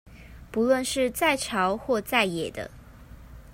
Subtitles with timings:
[0.51, 2.71] 不論是在朝或在野的